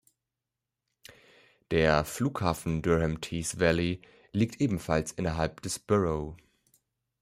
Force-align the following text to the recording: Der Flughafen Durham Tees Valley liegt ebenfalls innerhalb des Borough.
Der 1.69 2.03
Flughafen 2.05 2.81
Durham 2.81 3.21
Tees 3.21 3.59
Valley 3.59 4.01
liegt 4.33 4.59
ebenfalls 4.59 5.11
innerhalb 5.11 5.61
des 5.61 5.77
Borough. 5.77 6.35